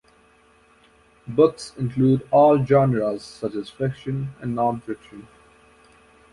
Books 1.27 1.73
include 1.77 2.27
all 2.31 2.65
genres 2.65 3.21
such 3.23 3.53
as 3.53 3.69
fiction 3.69 4.33
and 4.41 4.55
non-fiction. 4.55 5.27